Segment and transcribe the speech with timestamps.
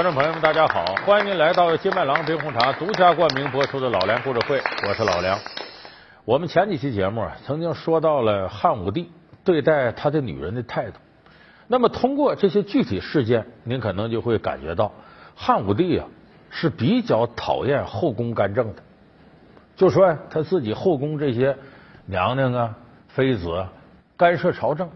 [0.00, 4.58] 观众朋友们，大家好，欢迎您来到金麦郎冰红茶独家冠名播出的《老梁故事会》，
[4.88, 5.38] 我是老梁。
[6.24, 9.10] 我们前几期节目，曾经说到了汉武帝
[9.44, 10.94] 对待他的女人的态度。
[11.68, 14.90] 那么，通过这些具体事件，您可能就会感觉到，
[15.36, 16.06] 汉武帝啊
[16.48, 18.82] 是比较讨厌后宫干政的。
[19.76, 21.58] 就说他自己后宫这些
[22.06, 22.74] 娘娘啊、
[23.08, 23.70] 妃子啊
[24.16, 24.88] 干涉朝政，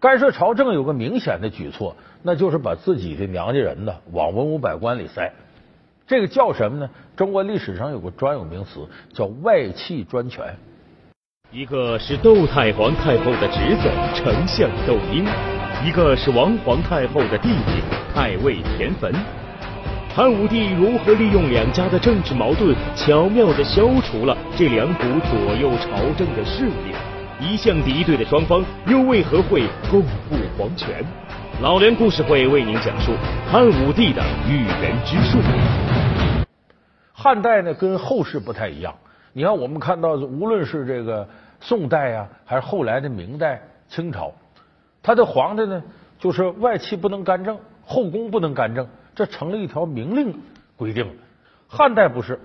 [0.00, 1.94] 干涉朝政有个明显的举措。
[2.22, 5.32] 那就是把自己的娘家人呢往文武百官里塞，
[6.06, 6.90] 这个叫什么呢？
[7.16, 10.44] 中国历史上有个专有名词叫外戚专权。
[11.50, 15.26] 一个是窦太皇太后的侄子丞相窦婴，
[15.84, 17.82] 一个是王皇太后的弟弟
[18.14, 19.12] 太尉田汾。
[20.14, 26.94] 汉武帝如何利用两家的政治矛盾，巧妙的消除了这两股左右朝政的势力？
[27.40, 31.04] 一向敌对的双方又为何会共赴黄泉？
[31.62, 33.12] 老梁故事会为您讲述
[33.46, 35.38] 汉武帝的驭人之术。
[37.12, 38.94] 汉代呢，跟后世不太一样。
[39.34, 41.28] 你看，我们看到，无论是这个
[41.60, 44.32] 宋代呀，还是后来的明代、清朝，
[45.02, 45.82] 他的皇帝呢，
[46.18, 50.34] 就是外戚不能干政，后宫不能干政，这成了一条明令
[50.78, 51.06] 规定。
[51.68, 52.40] 汉代不是，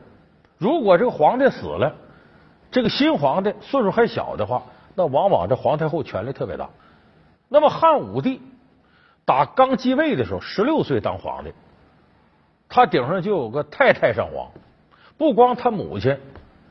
[0.58, 1.96] 如果这个皇帝死了，
[2.70, 4.62] 这个新皇帝岁数还小的话，
[4.94, 6.70] 那往往这皇太后权力特别大。
[7.48, 8.42] 那么汉武帝。
[9.26, 11.52] 打刚继位的时候，十六岁当皇帝，
[12.70, 14.52] 他顶上就有个太太上皇，
[15.18, 16.20] 不光他母亲，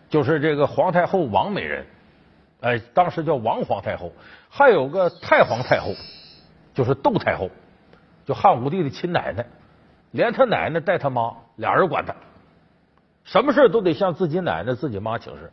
[0.09, 1.85] 就是这个皇太后王美人，
[2.61, 4.13] 哎，当时叫王皇太后，
[4.49, 5.95] 还有个太皇太后，
[6.75, 7.51] 就是窦太后，
[8.25, 9.45] 就汉武帝的亲奶奶，
[10.13, 12.15] 连他奶奶带他妈俩人管他，
[13.25, 15.51] 什么事都得向自己奶奶、自己妈请示，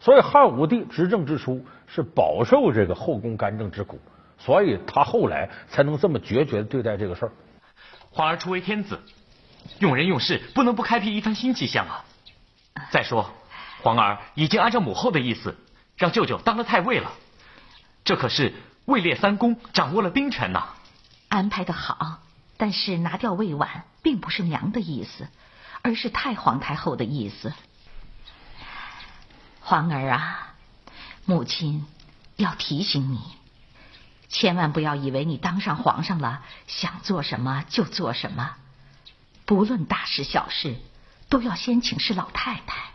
[0.00, 3.98] 所以汉武帝执政之初是饱受这个后宫干政之苦。
[4.44, 7.32] 所以他后来才能这么决绝的对待这个事儿。
[8.10, 9.00] 皇儿初为天子，
[9.78, 12.04] 用人用事不能不开辟一番新气象啊！
[12.90, 13.30] 再说，
[13.82, 15.56] 皇儿已经按照母后的意思，
[15.96, 17.12] 让舅舅当了太尉了，
[18.04, 18.52] 这可是
[18.86, 20.70] 位列三公，掌握了兵权呐。
[21.28, 22.18] 安排的好，
[22.56, 25.28] 但是拿掉魏婉，并不是娘的意思，
[25.82, 27.52] 而是太皇太后的意思。
[29.60, 30.54] 皇儿啊，
[31.24, 31.86] 母亲
[32.36, 33.20] 要提醒你。
[34.32, 38.52] 千万不要以为你当上皇上了，想做什么就做什么，
[39.44, 40.74] 不论大事小事，
[41.28, 42.90] 都要先请示老太太。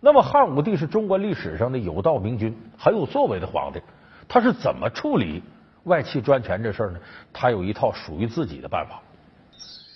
[0.00, 3.82] 那么汉武帝是中国历史上的有道明君，很有作为的皇帝。
[4.28, 5.42] 他是怎么处理
[5.82, 7.00] 外戚专权这事呢？
[7.32, 9.02] 他有一套属于自己的办法。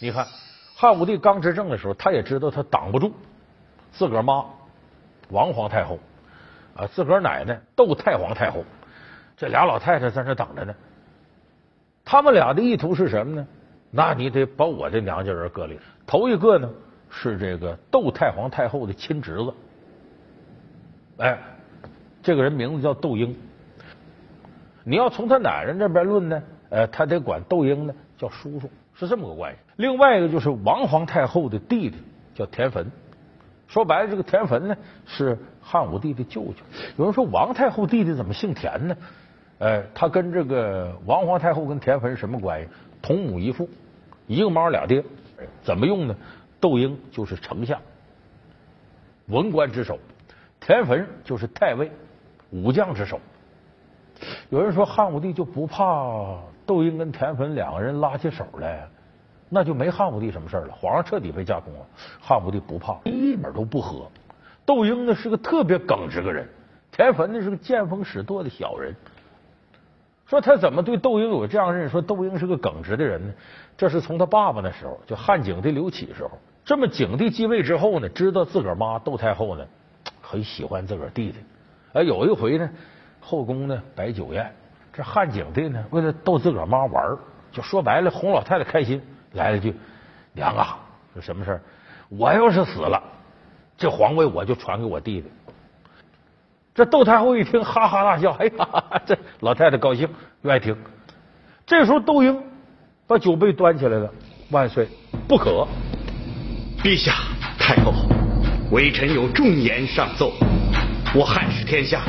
[0.01, 0.27] 你看，
[0.75, 3.15] 汉武帝刚执政的时候，他也知道他挡不住
[3.93, 4.45] 自个儿妈
[5.29, 6.01] 王皇太后。
[6.75, 8.65] 啊，自个儿奶奶窦太皇太后，
[9.37, 10.75] 这俩老太太在那等着呢。
[12.05, 13.47] 他们俩的意图是什么呢？
[13.91, 15.79] 那你得把我这娘家人搁里。
[16.07, 16.71] 头一个呢
[17.11, 19.53] 是这个窦太皇太后的亲侄子，
[21.19, 21.39] 哎，
[22.23, 23.37] 这个人名字叫窦婴。
[24.83, 29.59] 你要从他奶奶这边论呢，呃，他得管窦婴呢叫叔叔，是这么个关系。
[29.77, 31.99] 另外一个就是王皇太后的弟弟
[32.35, 32.91] 叫田汾。
[33.73, 36.57] 说白了，这个田汾呢是汉武帝的舅舅。
[36.99, 38.95] 有人说王太后弟弟怎么姓田呢？
[39.59, 42.69] 呃，他跟这个王皇太后跟田汾什么关系？
[43.01, 43.67] 同母异父，
[44.27, 45.03] 一个妈俩爹。
[45.63, 46.15] 怎么用呢？
[46.61, 47.81] 窦婴就是丞相，
[49.29, 49.97] 文官之首；
[50.61, 51.91] 田汾就是太尉，
[52.51, 53.19] 武将之首。
[54.51, 58.87] 有人说汉武帝就不怕窦婴跟田汾两个人拉起手来？
[59.55, 61.81] 那就没汉武帝什么事了，皇上彻底被架空了。
[62.19, 64.11] 汉武帝不怕，一点都不和。
[64.65, 66.49] 窦婴呢是个特别耿直个人，
[66.91, 68.95] 田汾呢是个见风使舵的小人。
[70.25, 71.91] 说他怎么对窦婴有这样认识？
[71.91, 73.35] 说窦婴是个耿直的人呢？
[73.77, 76.31] 这是从他爸爸那时候，就汉景帝刘启时候，
[76.65, 79.67] 这么景帝继位之后呢，知道自个儿妈窦太后呢
[80.23, 81.39] 很喜欢自个儿弟弟。
[81.93, 82.71] 哎，有一回呢，
[83.21, 84.51] 后宫呢摆酒宴，
[84.95, 87.19] 这汉景帝呢为了逗自个儿妈玩，
[87.51, 89.03] 就说白了哄老太太开心。
[89.33, 89.75] 来了句
[90.33, 90.79] ：“娘啊，
[91.15, 91.61] 有什么事儿
[92.09, 93.03] 我要是死了，
[93.77, 95.31] 这皇位我就传给我弟弟。”
[96.75, 100.09] 这窦太后一听，哈哈大笑：“哎呀，这老太太高兴，
[100.43, 100.77] 愿意听。”
[101.67, 102.43] 这时候，窦婴
[103.07, 104.11] 把酒杯端起来了
[104.51, 104.89] ：“万岁，
[105.29, 105.67] 不可！
[106.83, 107.13] 陛下，
[107.59, 107.93] 太后，
[108.71, 110.33] 微臣有重言上奏。
[111.15, 112.01] 我汉室天下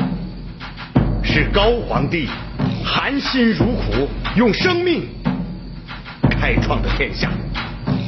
[1.23, 2.27] 是高皇帝
[2.85, 5.07] 含辛茹苦，用生命。”
[6.43, 7.29] 开创的天下，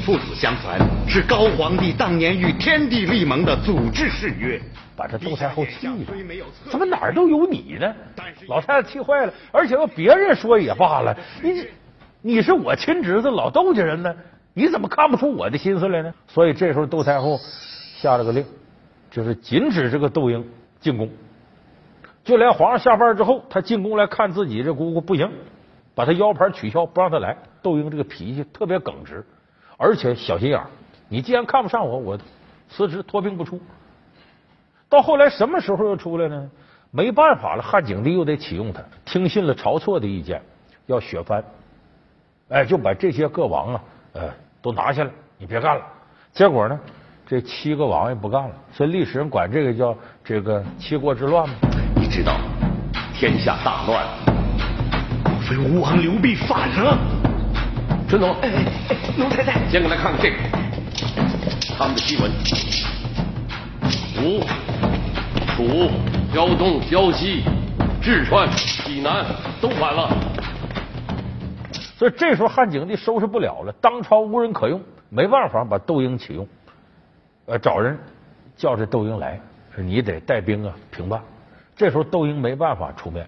[0.05, 0.77] 父子相传
[1.07, 4.59] 是高皇帝当年与天地立盟的祖制誓约，
[4.93, 5.93] 把这窦太后气的，
[6.69, 7.95] 怎么哪儿都有你呢？
[8.49, 11.65] 老太太气坏了，而且要别人说也罢了，你
[12.21, 14.13] 你是我亲侄子老窦家人呢，
[14.53, 16.13] 你怎么看不出我的心思来呢？
[16.27, 17.39] 所以这时候窦太后
[18.01, 18.45] 下了个令，
[19.09, 20.45] 就是禁止这个窦婴
[20.81, 21.09] 进宫。
[22.25, 25.31] 就连皇上下班之后，他进宫来看自己这姑姑不行，
[25.95, 27.37] 把他腰牌取消，不让他来。
[27.65, 29.25] 窦婴这个脾气特别耿直，
[29.75, 30.67] 而且小心眼儿。
[31.09, 32.19] 你既然看不上我，我
[32.69, 33.59] 辞职脱兵不出。
[34.87, 36.47] 到后来什么时候又出来呢？
[36.91, 40.39] 没办法了，汉景帝又得启用他，听信了晁错的意见，
[40.85, 41.43] 要削藩。
[42.49, 43.83] 哎，就把这些各王啊，
[44.13, 44.29] 呃，
[44.61, 45.09] 都拿下来，
[45.39, 45.83] 你别干了。
[46.33, 46.79] 结果呢，
[47.25, 51.55] 这七个王也不干了，所以历史人管这个叫这个七国之乱嘛。
[51.95, 52.37] 你知道
[53.11, 54.05] 天下大乱，
[55.41, 57.24] 非吴王刘濞反了？
[58.07, 59.53] 春总，哎哎哎，奴才在。
[59.67, 60.37] 先给他看看这个，
[61.75, 62.31] 他们的檄文：
[64.21, 64.41] 吴、
[65.47, 65.89] 楚、
[66.31, 67.43] 胶东、胶西、
[68.03, 68.47] 淄川、
[68.85, 69.25] 济南
[69.59, 70.15] 都反了。
[71.97, 74.79] 所以这时候汉景帝收拾不了了，当朝无人可用，
[75.09, 76.47] 没办法把窦婴启用，
[77.47, 77.97] 呃，找人
[78.55, 79.39] 叫这窦婴来，
[79.73, 81.19] 说你得带兵啊平叛。
[81.75, 83.27] 这时候窦婴没办法出面，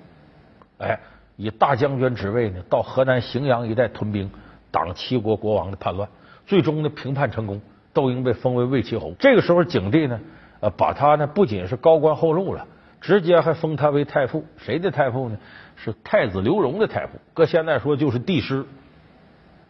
[0.78, 1.00] 哎，
[1.36, 4.30] 以大将军职位呢，到河南荥阳一带屯兵，
[4.78, 6.08] 挡七国国王的叛乱，
[6.46, 7.60] 最终呢平叛成功，
[7.94, 9.16] 窦婴被封为魏齐侯。
[9.18, 10.20] 这个时候景帝呢，
[10.60, 12.68] 呃，把他呢不仅是高官厚禄了，
[13.02, 14.46] 直接还封他为太傅。
[14.56, 15.40] 谁的太傅呢？
[15.76, 17.14] 是太子刘荣的太傅。
[17.34, 18.66] 搁现在说就是帝师，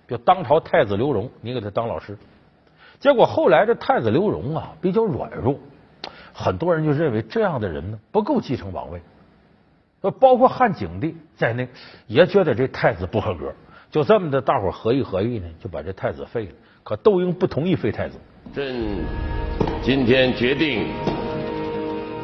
[0.09, 2.17] 就当朝太子刘荣，你给他当老师。
[2.99, 5.57] 结果后来这太子刘荣啊比较软弱。
[6.33, 9.01] 很多人就认为这样的人呢不够继承王位，
[10.19, 11.69] 包括汉景帝在内
[12.07, 13.53] 也觉得这太子不合格，
[13.97, 16.51] 就这么的，大伙合议合议呢，就把这太子废了。
[16.83, 18.19] 可窦婴不同意废太子，
[18.53, 18.75] 朕
[19.81, 20.85] 今天决定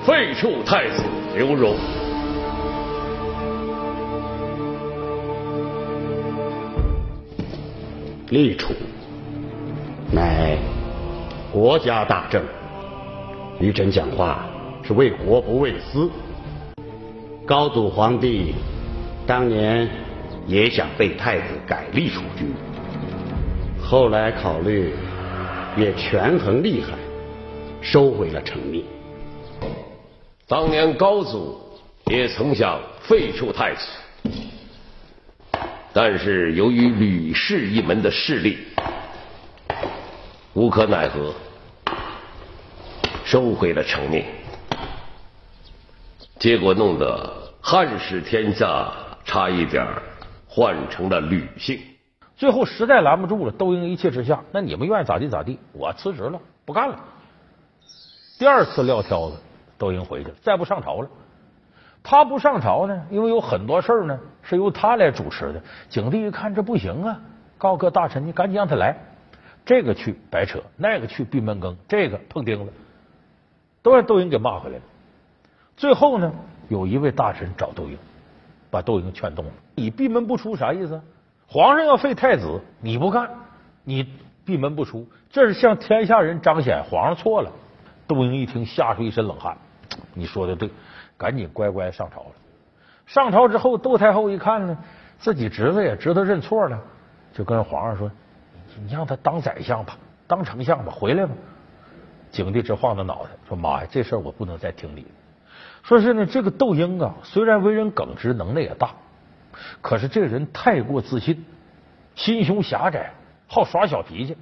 [0.05, 1.03] 废黜太子
[1.35, 1.75] 刘荣。
[8.29, 8.75] 立储
[10.11, 10.55] 乃
[11.51, 12.43] 国家大政。
[13.59, 14.45] 于朕讲话
[14.83, 16.07] 是为国不为私。
[17.47, 18.53] 高祖皇帝
[19.25, 19.89] 当年
[20.45, 22.54] 也想被太子改立储君，
[23.81, 24.94] 后来考虑
[25.78, 26.94] 也权衡利害，
[27.81, 28.84] 收回了成命。
[30.48, 31.60] 当年高祖
[32.06, 33.88] 也曾想废黜太子，
[35.94, 38.57] 但是由于吕氏一门的势力，
[40.54, 41.34] 无可奈何。
[43.25, 44.25] 收回了成命，
[46.38, 48.92] 结果弄得汉室天下
[49.24, 50.04] 差一点儿
[50.53, 51.79] 换成了吕姓。
[52.35, 57.00] 最后实在拦不住了，窦婴一气之下，那你们愿意咋地咋地，我辞职了，不干了。
[58.38, 59.38] 第二次撂挑子，
[59.79, 61.09] 窦婴回去了，再不上朝了。
[62.03, 65.63] 他不上朝呢，因为有很多事儿呢是由他来主持的。
[65.89, 67.19] 景帝一看这不行啊，
[67.57, 68.95] 告各大臣，你赶紧让他来。
[69.65, 72.73] 这个去白扯，那个去闭门羹，这个碰钉子。
[73.81, 74.83] 都让窦婴给骂回来了。
[75.75, 76.31] 最后呢，
[76.69, 77.97] 有一位大臣找窦婴，
[78.73, 79.51] 把窦婴劝动了。
[79.75, 80.99] 你闭门不出啥意思？
[81.45, 83.29] 皇上要废太子，你不干，
[83.83, 84.11] 你
[84.43, 87.51] 闭门不出，这是向天下人彰显皇上错了。
[88.07, 89.56] 窦婴一听，吓出一身冷汗。
[90.15, 90.71] 你说的对，
[91.15, 92.31] 赶紧乖乖上朝了。
[93.06, 94.75] 上朝之后，窦太后一看呢，
[95.19, 96.81] 自己侄子也知道认错了，
[97.31, 98.09] 就跟皇上说
[98.83, 101.33] ：“你让他当宰相吧，当丞相吧，回来吧。”
[102.31, 105.09] 景帝直晃着脑袋说：“妈呀，这事我不能再听你的。
[105.83, 108.92] 说是呢，这个窦婴啊，虽然为人耿直，能耐也大，
[109.81, 111.45] 可是这个人太过自信，
[112.16, 113.13] 心胸狭窄，
[113.47, 114.37] 好耍小脾气，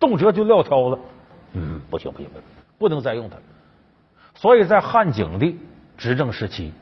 [0.00, 1.00] 动辄就撂挑子。
[1.52, 2.42] 嗯，不行不行不行，
[2.78, 3.36] 不能再用他。
[4.34, 5.58] 所以在汉景帝
[5.96, 6.72] 执政时期，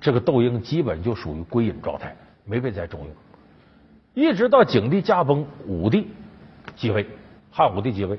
[0.00, 3.10] 这个窦婴基本就属于归隐状态，没被再重用。
[4.14, 6.08] 一直到景帝驾崩，武帝
[6.76, 7.06] 继位，
[7.50, 8.18] 汉武帝继位，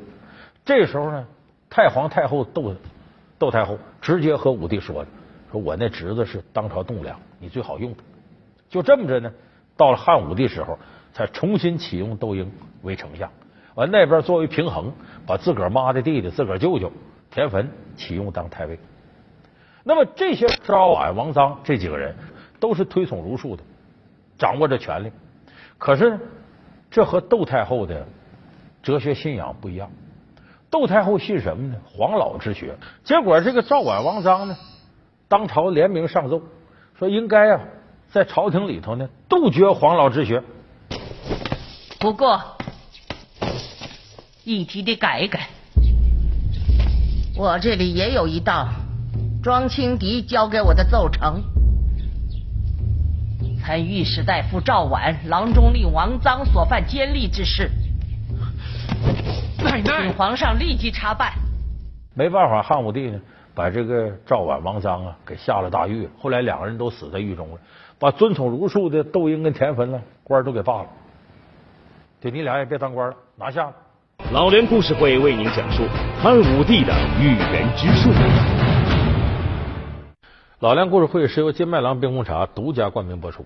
[0.63, 1.25] 这时候呢。”
[1.71, 2.73] 太皇太后窦
[3.39, 5.07] 窦太后直接和武帝说了
[5.51, 8.01] ：“说我那侄子是当朝栋梁，你最好用他。”
[8.69, 9.31] 就这么着呢，
[9.77, 10.77] 到了汉武帝时候，
[11.13, 12.51] 才重新启用窦婴
[12.83, 13.31] 为丞相。
[13.75, 14.91] 完那边作为平衡，
[15.25, 16.91] 把自个儿妈的弟弟、自个儿舅舅
[17.31, 18.77] 田汾启用当太尉。
[19.83, 22.13] 那么这些赵绾、王臧这几个人
[22.59, 23.63] 都是推崇儒术的，
[24.37, 25.11] 掌握着权力。
[25.77, 26.19] 可是
[26.91, 28.05] 这和窦太后的
[28.83, 29.89] 哲学信仰不一样。
[30.71, 31.75] 窦太后信什么呢？
[31.85, 32.77] 黄老之学。
[33.03, 34.55] 结果这个赵绾、王臧呢，
[35.27, 36.41] 当朝联名上奏，
[36.97, 37.61] 说应该啊，
[38.11, 40.43] 在朝廷里头呢，杜绝黄老之学。
[41.99, 42.39] 不过，
[44.43, 45.49] 议题得改一改。
[47.35, 48.67] 我这里也有一道
[49.41, 51.41] 庄青敌交给我的奏呈，
[53.61, 57.71] 参御史大夫赵绾、郎中令王臧所犯奸吏之事，
[59.63, 61.31] 奶奶请， 皇上立即查办。
[62.13, 63.19] 没办法，汉武帝呢，
[63.53, 67.57] 把这个赵绾、王臧啊给下了大狱，后来两个人都死在狱中了，
[67.97, 70.87] 把尊崇儒术的窦婴跟田汾呢官都给罢了，
[72.19, 73.73] 就你俩也别当官了，拿下了。
[74.31, 75.83] 老梁故事会为您讲述
[76.21, 78.09] 汉武帝的驭人之术。
[80.59, 83.45] 老梁故事会是由金麦郎冰红茶独家冠名播出。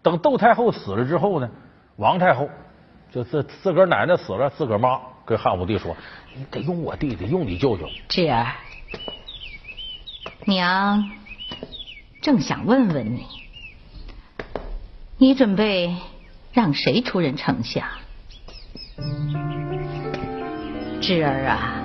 [0.00, 1.50] 等窦太后死了之后呢，
[1.96, 2.48] 王太后
[3.10, 5.94] 就自自个儿奶奶死了，自个儿妈跟汉武帝说
[6.34, 7.86] ：“你得用我弟弟，用你舅舅。
[8.08, 8.46] 侄儿，
[10.46, 11.10] 娘
[12.22, 13.26] 正想问问你，
[15.18, 15.94] 你准备
[16.54, 17.86] 让谁出任丞相？
[21.02, 21.82] 侄儿啊，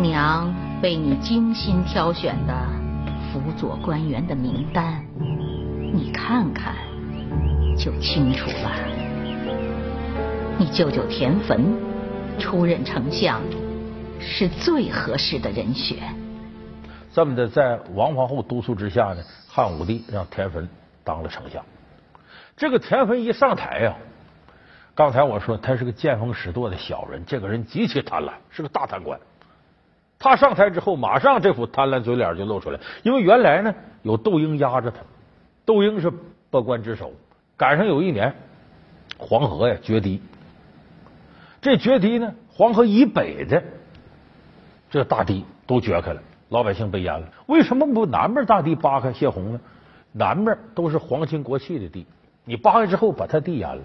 [0.00, 0.52] 娘
[0.82, 2.68] 为你精心挑选的
[3.32, 5.06] 辅佐官员的名单，
[5.94, 6.74] 你看看
[7.78, 9.05] 就清楚了。
[10.58, 11.60] 你舅舅田汾
[12.38, 13.42] 出任丞相
[14.18, 15.98] 是最合适的人选。”
[17.12, 20.68] 这么的，在王皇后督促之下呢，汉武帝让田汾
[21.04, 21.62] 当了丞相。
[22.56, 23.96] 这个田汾一上台呀、
[24.94, 29.20] 刚才我说他是个见风使舵的小人，这个人极其贪婪，是个大贪官。
[30.18, 34.98] 他上台之后，马上这副贪婪嘴脸就露出来，因为原来呢有窦婴压着他，
[35.66, 36.10] 窦婴是
[36.50, 37.12] 百官之首，
[37.58, 38.34] 赶上有一年
[39.18, 40.20] 黄河呀决堤，
[41.66, 43.60] 这决堤呢，黄河以北的
[44.88, 47.26] 这大堤都决开了，老百姓被淹了。
[47.46, 49.60] 为什么不南边大堤扒开泄洪呢？
[50.12, 52.06] 南边都是皇亲国戚的地，
[52.44, 53.82] 你扒开之后把他地淹了。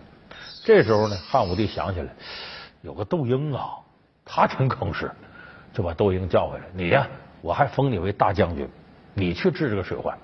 [0.64, 2.14] 这时候呢，汉武帝想起来
[2.84, 3.78] 有个窦婴啊，
[4.24, 5.10] 他真坑实，
[5.74, 6.66] 就把窦婴叫回来。
[6.76, 7.08] 你呀、
[7.42, 8.70] 我还封你为大将军，
[9.16, 10.16] 你去治这个水患。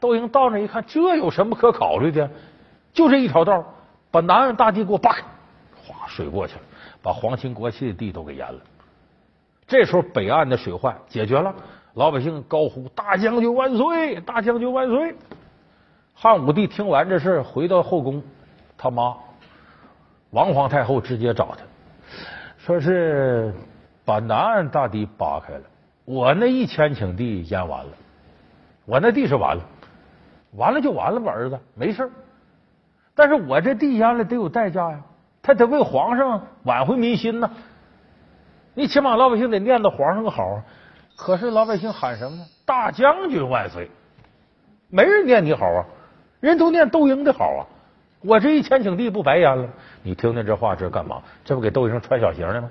[0.00, 2.30] 窦婴到那一看，这有什么可考虑的？
[2.94, 3.66] 就这一条道，
[4.10, 5.22] 把南岸大堤给我扒开，
[5.84, 6.60] 哗，水过去了，
[7.06, 8.58] 把皇亲国戚的地都给淹了。
[9.64, 11.54] 这时候北岸的水患解决了，
[11.94, 15.14] 老百姓高呼“大将军万岁，大将军万岁”。
[16.12, 18.20] 汉武帝听完这事，回到后宫，
[18.76, 19.16] 他妈
[20.30, 21.62] 王皇太后直接找他，
[22.58, 23.54] 说是
[24.04, 25.62] 把南岸大堤扒开了，
[26.06, 27.92] 我那一千顷地淹完了，
[28.84, 29.62] 我那地是完了，
[30.56, 32.10] 完了就完了吧，儿子没事
[33.14, 35.00] 但是我这地淹了得有代价呀，
[35.46, 37.48] 他得为皇上挽回民心呢。
[38.74, 40.64] 你起码老百姓得念叨皇上个好啊。
[41.14, 42.44] 可是老百姓喊什么呢？
[42.64, 43.88] 大将军万岁！
[44.88, 45.86] 没人念你好啊，
[46.40, 47.62] 人都念窦婴的好啊。
[48.22, 49.68] 我这一千顷地不白淹了？
[50.02, 51.22] 你听听这话，这是干嘛？
[51.44, 52.70] 这不给窦婴穿小鞋呢吗？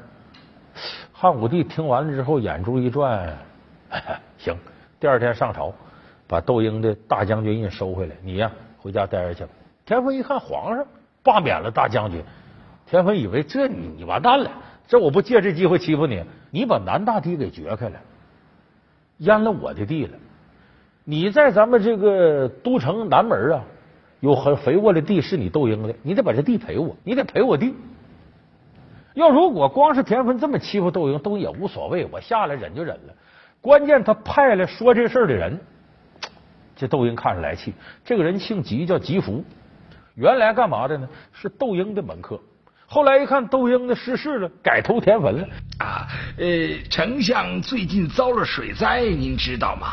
[1.14, 3.38] 汉武帝听完了之后，眼珠一转，
[4.38, 4.54] 行，
[5.00, 5.74] 第二天上朝，
[6.28, 9.50] 把窦婴的大将军印收回来，你呀、回家待着去吧。
[9.86, 10.86] 田丰一看皇上
[11.24, 12.22] 罢免了大将军，
[12.96, 14.50] 田汾以为这你完蛋了，
[14.88, 18.00] 这我不借这机会欺负你，你把南大堤给掘开了，
[19.18, 20.18] 淹了我的地了。
[21.04, 23.64] 你在咱们这个都城南门啊，
[24.22, 27.76] 有很肥沃的地是你窦婴的，你得把这地赔我，你得赔我地。
[29.14, 33.14] 要如果光是田汾这么欺负窦婴，窦婴也无所谓，我下来忍就忍了。
[33.60, 35.60] 关键他派来说这事的人，
[36.78, 37.74] 这窦婴看着来气。
[38.06, 39.44] 这个人姓吉，叫吉福，
[40.14, 41.10] 原来干嘛的呢？
[41.34, 42.40] 是窦婴的门客。
[42.88, 45.48] 后来一看窦婴的失势了，改投田文了。
[45.80, 46.46] 啊，呃，
[46.90, 49.88] 丞相最近遭了水灾，您知道吗？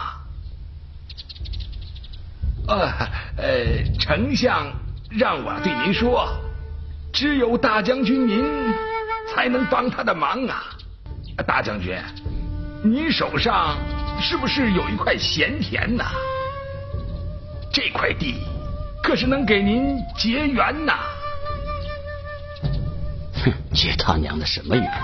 [2.69, 2.93] 呃
[3.39, 4.71] 呃，丞相
[5.11, 6.29] 让我对您说，
[7.13, 8.45] 只有大将军您
[9.29, 10.63] 才能帮他的忙啊！
[11.47, 11.99] 大将军，
[12.85, 13.77] 您手上
[14.21, 16.05] 是不是有一块闲田呐？
[17.73, 18.37] 这块地
[19.03, 21.01] 可是能给您结缘呐！
[23.45, 24.89] 哼，结他娘的什么缘？
[24.89, 25.03] 啊，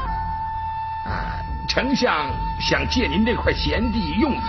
[1.68, 2.30] 丞相
[2.60, 4.40] 想借您这块闲地用用。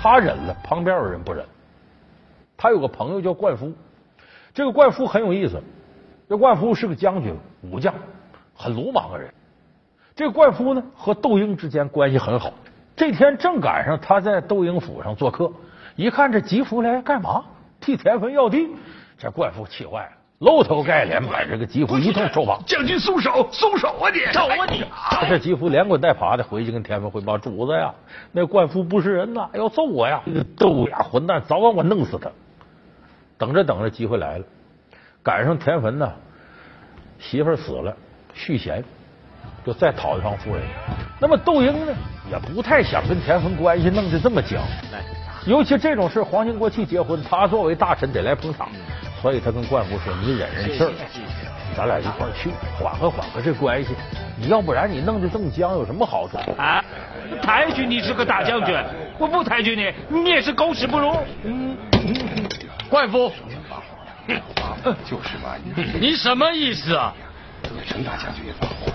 [0.00, 1.44] 他忍了，旁边有人不忍。
[2.56, 3.72] 他有个朋友叫灌夫，
[4.52, 5.62] 这个灌夫很有意思。
[6.28, 7.94] 这灌夫是个将军，武将，
[8.54, 9.32] 很鲁莽的人。
[10.14, 12.52] 这个灌夫呢，和窦婴之间关系很好。
[12.96, 15.52] 这天正赶上他在窦婴府上做客，
[15.94, 17.44] 一看这吉福来干嘛？
[17.80, 18.68] 替田汾要地。
[19.16, 22.56] 这灌夫气坏了，露头盖脸把这个吉福一通臭骂。
[22.62, 24.20] 将军松手，松手啊你！
[24.32, 24.84] 走啊你！
[25.28, 27.92] 这吉福连滚带爬的回去跟田文汇报：“主子呀，
[28.30, 30.22] 那灌夫不是人呐，要揍我呀！
[30.24, 32.30] 这个窦呀混蛋，早晚我弄死他。”
[33.36, 34.44] 等着等着，机会来了，
[35.22, 36.12] 赶上田汾呢，
[37.18, 37.96] 媳妇死了，
[38.32, 38.84] 续弦，
[39.66, 40.62] 就再讨一房夫人。
[41.20, 41.92] 那么窦婴呢，
[42.30, 44.62] 也不太想跟田汾关系弄得这么僵。
[45.46, 48.68] 尤其这种事，皇亲国戚结婚，他作为大臣得来捧场，
[49.22, 50.90] 所以他跟冠夫说：“你忍忍气儿，
[51.76, 53.94] 咱俩一块儿去，缓和缓和这关系。
[54.36, 56.84] 你要不然你弄得这么僵，有什么好处？”啊，
[57.42, 58.76] 抬举你是个大将军，
[59.18, 59.92] 我不抬举你，
[60.22, 61.16] 你也是狗屎不如。
[61.44, 61.76] 嗯，
[62.90, 63.32] 冠夫，
[65.04, 65.54] 就是嘛，
[66.00, 67.14] 你什么意思啊？
[67.86, 68.92] 陈大将军也发火。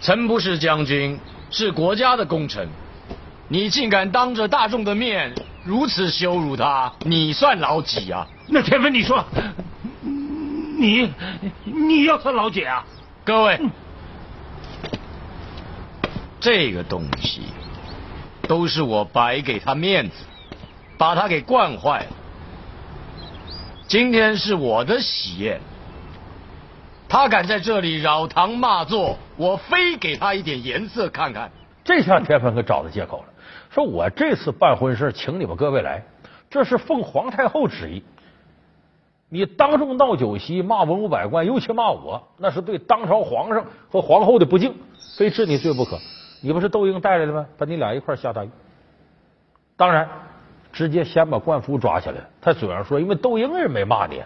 [0.00, 1.18] 臣不是将军，
[1.50, 2.68] 是国家的功臣。
[3.48, 5.34] 你竟敢当着大众的面
[5.64, 8.26] 如此羞辱他，你算老几啊？
[8.48, 9.24] 那田芬，你说，
[10.02, 11.12] 你
[11.64, 12.84] 你要算老几啊？
[13.24, 13.60] 各位，
[16.40, 17.42] 这个东西
[18.48, 20.16] 都是我白给他面子，
[20.98, 22.06] 把他给惯坏了。
[23.86, 25.60] 今天是我的喜宴，
[27.08, 31.50] 他敢在这里扰堂骂座，我非给他一点颜色看看。
[31.84, 33.33] 这下田芬可找到借口了，
[33.74, 36.04] 说我这次办婚事，请你们各位来，
[36.48, 38.04] 这是奉皇太后旨意。
[39.28, 44.76] 你当众闹酒席，骂文武百官，尤其骂我，那是对当朝皇上和皇后的不敬，
[45.18, 45.98] 非治你罪不可。
[46.40, 47.44] 你不是窦婴带来的吗？
[47.58, 48.50] 把你俩一块下大狱。
[49.76, 50.08] 当然，
[50.72, 52.20] 直接先把冠夫抓起来。
[52.40, 54.22] 他嘴上说，因为窦婴也没骂你。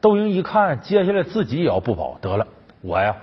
[0.00, 2.46] 窦婴一看，接下来自己也要不保，得了，
[2.80, 3.16] 我呀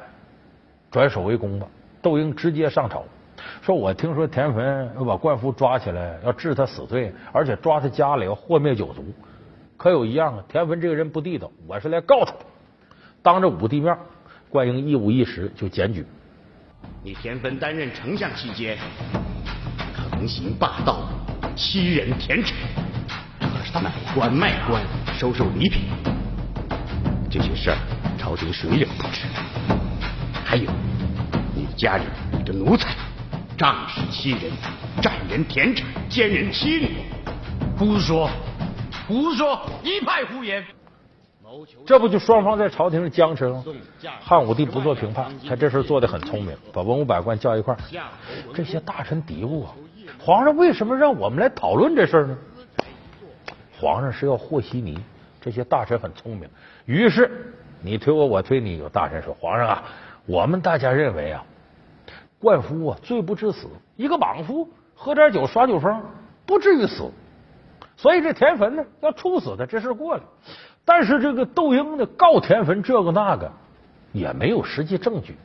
[0.92, 1.68] 转守为攻吧。
[2.02, 3.06] 窦婴直接上朝。
[3.62, 9.06] 说我听说田汾要把冠夫抓起来，要治他死罪，而且抓他家里要祸灭九族。
[9.78, 12.34] 可有一样啊，田汾这个人不地道，我是来告他。
[13.24, 13.98] 当着武帝面，
[14.50, 16.06] 冠英一五一十就检举。
[17.04, 18.78] 你田汾担任丞相期间，
[20.12, 21.08] 横行霸道，
[21.56, 22.56] 欺人田产，
[23.82, 24.84] 买官卖官，
[25.18, 25.84] 收受礼品，
[27.30, 27.78] 这些事儿
[28.18, 29.26] 朝廷谁也不知。
[30.44, 30.70] 还有
[31.56, 32.04] 你家里
[32.44, 32.96] 的奴才。
[33.62, 34.52] 仗势欺人，
[35.04, 36.98] 占人田产，奸人妻女，
[37.78, 38.28] 胡说，
[39.08, 40.66] 胡说，一派胡言。
[41.86, 43.64] 这不就双方在朝廷上僵持吗？
[44.20, 47.78] 汉武帝不做评判，他这事做的很聪明，把文武百官叫一块儿。
[48.52, 49.76] 这些大臣嘀咕啊，
[50.18, 52.38] 皇上为什么让我们来讨论这事呢？
[53.80, 54.98] 皇上是要和稀泥。
[55.40, 56.50] 这些大臣很聪明，
[56.86, 58.80] 于是你推我，我推你。
[58.80, 59.84] 有大臣说：“皇上啊，
[60.26, 61.46] 我们大家认为啊。”
[62.42, 63.68] 灌夫啊，罪不至死。
[63.96, 66.02] 一个莽夫喝点酒耍酒疯，
[66.46, 67.10] 不至于死。
[67.96, 70.24] 所以这田汾呢，要处死他，这事过了。
[70.84, 73.52] 但是这个窦婴呢，告田汾这个那个，
[74.12, 75.36] 也没有实际证据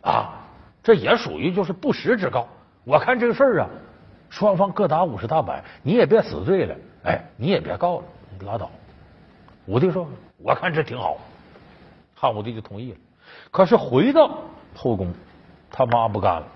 [0.00, 0.40] 啊。
[0.82, 2.48] 这也属于就是不实之告。
[2.84, 3.68] 我看这个事儿啊，
[4.30, 8.04] 双方各打五十大板，你也别死罪了，哎，你也别告了，
[8.46, 8.70] 拉倒。
[9.66, 10.08] 武帝说，
[10.38, 11.18] 我看这挺好。
[12.14, 12.98] 汉武帝就同意了。
[13.50, 14.38] 可是回到
[14.74, 15.12] 后宫。
[15.76, 16.46] 他妈不干了，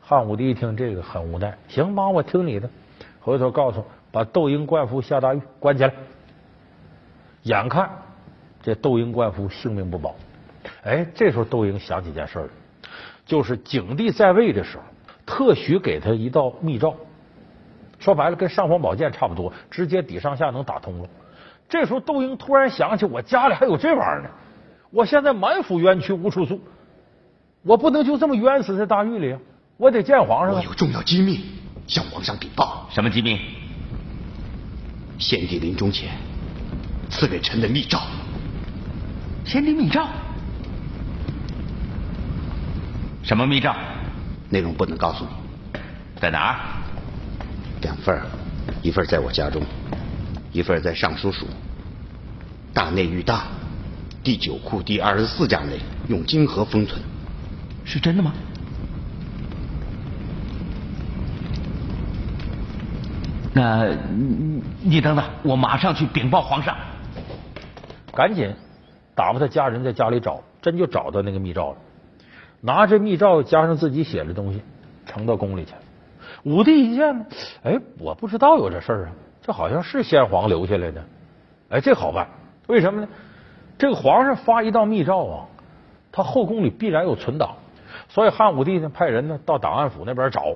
[0.00, 2.70] 汉武帝一听这个很无奈，行妈，我听你的。
[3.20, 5.92] 回头告诉把窦婴灌夫下大狱关起来。
[7.42, 7.90] 眼看
[8.62, 10.14] 这窦婴灌夫性命不保，
[10.84, 12.48] 哎，这时候窦婴想起件事儿
[13.26, 14.84] 就是景帝在位的时候，
[15.26, 16.96] 特许给他一道密诏，
[17.98, 21.08] 说白了跟尚方宝剑差不多，直接底上下能打通了。
[21.68, 24.30] 这时候窦婴突然想起，我家里还有这玩意儿呢，
[24.90, 26.58] 我现在满腹冤屈无处诉。
[27.64, 29.34] 我不能就这么冤死在大狱里，
[29.78, 30.54] 我得见皇上。
[30.54, 31.44] 我有重要机密
[31.86, 32.86] 向皇上禀报。
[32.92, 33.40] 什么机密？
[35.18, 36.10] 先帝临终前
[37.10, 38.00] 赐给臣的密诏。
[39.46, 40.06] 先帝密诏？
[43.22, 43.74] 什么密诏？
[44.50, 45.80] 内容不能告诉你。
[46.20, 46.60] 在哪儿？
[47.80, 48.20] 两份
[48.82, 49.62] 一份在我家中，
[50.52, 51.46] 一份在尚书署
[52.74, 53.44] 大内御大
[54.22, 57.00] 第九库第二十四架内，用金盒封存。
[57.84, 58.32] 是真的吗？
[63.52, 63.88] 那
[64.82, 66.76] 你等等，我马上去禀报皇上。
[68.12, 68.52] 赶紧
[69.14, 71.76] 打发他家人在家里找，真就找到那个密诏了。
[72.60, 74.62] 拿着密诏加上自己写的东西，
[75.06, 75.72] 呈到宫里去。
[76.44, 77.26] 武帝一见，
[77.62, 81.04] 哎，我不知道有这事儿啊，这好像是先皇留下来的。
[81.68, 82.28] 哎，这好办，
[82.66, 83.08] 为什么呢？
[83.78, 85.46] 这个皇上发一道密诏啊，
[86.10, 87.54] 他后宫里必然有存档。
[88.08, 90.54] 所以汉武帝呢，派人呢到档案府那边找，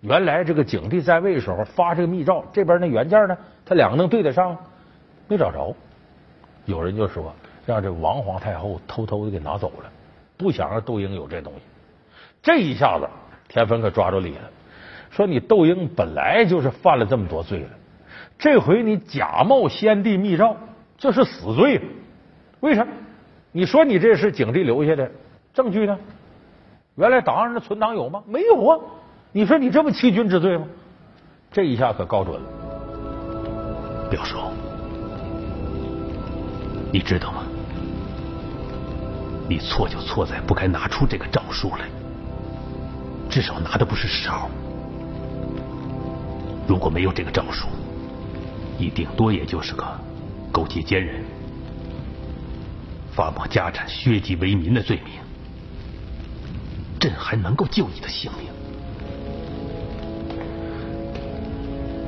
[0.00, 4.56] 原来这个景帝在位的时候发这个密诏，这边那原件呢，他两个能对得上，
[5.28, 5.74] 没找着。
[6.64, 7.34] 有人就说
[7.64, 9.90] 让这王皇太后偷偷的给拿走了，
[10.36, 11.60] 不想让窦婴有这东西。
[12.42, 13.08] 这一下子，
[13.48, 14.50] 田汾可抓住理了，
[15.10, 17.70] 说你窦婴本来就是犯了这么多罪了，
[18.38, 20.56] 这回你假冒先帝密诏，
[20.98, 21.80] 这是死罪。
[22.60, 22.86] 为啥？
[23.52, 25.10] 你说你这是景帝留下的
[25.54, 25.98] 证据呢？
[26.96, 28.22] 原来档案上的存档有吗？
[28.26, 28.78] 没有啊！
[29.32, 30.66] 你说你这不欺君之罪吗？
[31.52, 34.08] 这一下可告准了。
[34.10, 34.38] 表叔，
[36.90, 37.42] 你知道吗？
[39.48, 41.86] 你错就错在不该拿出这个诏书来，
[43.28, 44.48] 至少拿的不是勺。
[46.66, 47.68] 如果没有这个诏书，
[48.78, 49.84] 你顶多也就是个
[50.50, 51.22] 勾结奸人、
[53.12, 55.14] 发没家产、削籍为民的罪名，
[57.06, 58.50] 朕还能够救你的性命。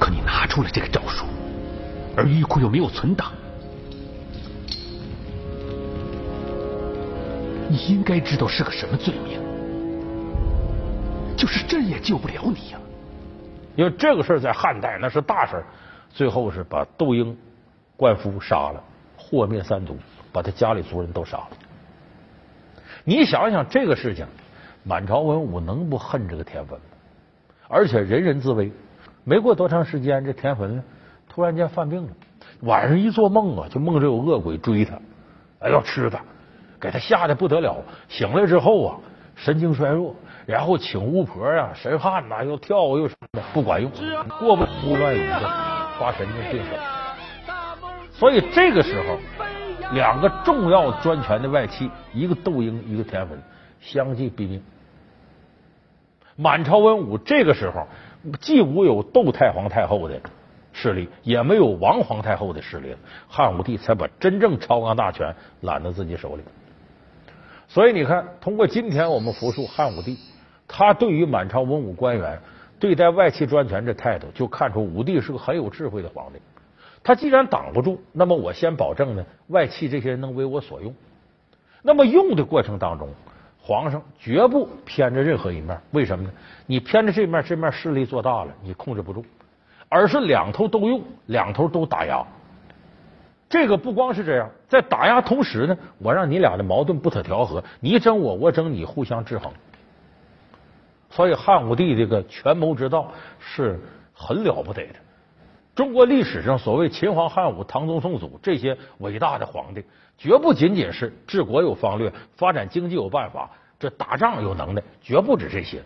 [0.00, 1.24] 可你拿出了这个诏书，
[2.16, 3.30] 而玉库又没有存档，
[7.68, 9.38] 你应该知道是个什么罪名，
[11.36, 12.80] 就是朕也救不了你呀。
[13.76, 15.64] 因为这个事儿在汉代那是大事
[16.10, 17.38] 最后是把窦婴
[17.96, 18.82] 灌夫杀了，
[19.16, 19.96] 祸灭三族，
[20.32, 21.50] 把他家里族人都杀了。
[23.04, 24.26] 你想想这个事情，
[24.84, 26.84] 满朝文武能不恨这个田汾吗？
[27.68, 28.72] 而且人人自危，
[29.24, 30.82] 没过多长时间，这田汾
[31.28, 32.08] 突然间犯病了，
[32.60, 34.94] 晚上一做梦啊，就梦着有恶鬼追他，
[35.60, 36.20] 哎要吃他，
[36.80, 37.76] 给他吓得不得了。
[38.08, 38.96] 醒来之后啊，
[39.36, 40.14] 神经衰弱。
[40.46, 43.90] 然后请巫婆呀、神汉呐，又跳又什么的，不管用，
[44.40, 45.40] 过不胡乱语的，
[45.98, 46.78] 发神经病了。
[48.10, 49.18] 所以这个时候，
[49.92, 53.38] 两个重要专权的外戚，一个窦婴，一个田汾，
[53.80, 54.62] 相继毙命。
[56.36, 57.86] 满朝文武这个时候
[58.40, 60.20] 既无有窦太皇太后的
[60.72, 66.42] 势力，也没有王皇太后的势力了，汉武帝才把真正朝纲大权揽到自己手里。
[67.66, 70.18] 所以你看，通过今天我们复述汉武帝。
[70.70, 72.40] 他对于满朝文武官员
[72.78, 76.40] 对待外戚专权这态度，就看出武帝是个很有智慧的皇帝。
[77.02, 80.94] 他既然挡不住，那么我先保证呢，外戚这些人能为我所用。
[81.80, 83.08] 那么用的过程当中，
[83.68, 85.78] 皇上绝不偏着任何一面。
[85.90, 86.30] 为什么呢？
[86.64, 89.22] 你偏着这面，这面势力做大了，你控制不住，
[89.90, 92.24] 而是两头都用，两头都打压。
[93.46, 99.52] 这个不光是这样，在打压同时呢，我让你俩的矛盾不可调和，你争我，我争你，互相制衡。
[101.10, 103.78] 所以汉武帝这个权谋之道是
[104.14, 104.94] 很了不得的。
[105.78, 109.84] 中国历史上所谓秦皇汉武、唐宗宋祖这些伟大的皇帝，
[110.18, 115.80] 绝不仅仅是治国有方略、发展经济有办法、这打仗有能耐，绝不止这些。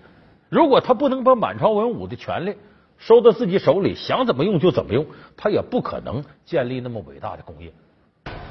[0.49, 2.57] 如果他不能把满朝文武的权力
[2.97, 5.05] 收到自己手里，想怎么用就怎么用，
[5.37, 7.71] 他也不可能建立那么伟大的工业。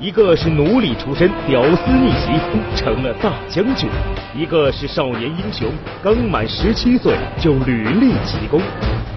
[0.02, 2.32] 一个是奴隶出身，屌丝逆袭
[2.76, 3.88] 成了大将军；
[4.36, 5.70] 一个是少年英雄，
[6.02, 8.60] 刚满十七岁就屡立奇功。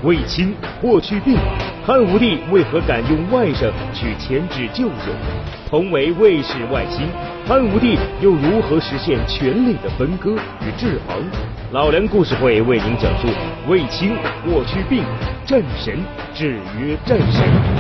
[0.03, 1.39] 卫青、霍去病，
[1.87, 5.11] 汉武帝为何敢用外甥去牵制舅舅？
[5.71, 7.01] 同为卫氏外戚，
[7.49, 11.25] 汉武帝又如何实现权力的分割与制衡？
[11.73, 13.29] 老梁故事会为您讲述
[13.67, 15.03] 卫青、霍去病
[15.47, 15.99] 战神
[16.35, 17.74] 制约战神。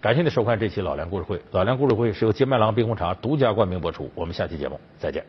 [0.00, 1.40] 感谢您收看这期老梁故事会。
[1.50, 4.08] 老梁故事会是由金麦郎冰红茶独家冠名播出。
[4.14, 5.24] 我们下期节目再见。